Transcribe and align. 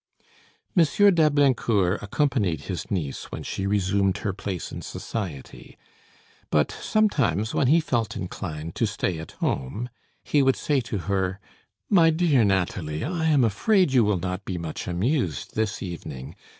M. 0.75 0.83
d'Ablaincourt 1.13 2.01
accompanied 2.01 2.61
his 2.61 2.89
niece 2.89 3.25
when 3.25 3.43
she 3.43 3.67
resumed 3.67 4.17
her 4.17 4.33
place 4.33 4.71
in 4.71 4.81
society; 4.81 5.77
but 6.49 6.71
sometimes, 6.71 7.53
when 7.53 7.67
he 7.67 7.79
felt 7.79 8.17
inclined 8.17 8.73
to 8.73 8.87
stay 8.87 9.19
at 9.19 9.33
home, 9.33 9.89
he 10.23 10.41
would 10.41 10.55
say 10.55 10.81
to 10.81 10.97
her: 11.05 11.39
"My 11.87 12.09
dear 12.09 12.43
Nathalie, 12.43 13.03
I 13.03 13.25
am 13.25 13.43
afraid 13.43 13.93
you 13.93 14.03
will 14.03 14.19
not 14.19 14.43
be 14.43 14.57
much 14.57 14.87
amused 14.87 15.53
this 15.55 15.83
evening. 15.83 16.35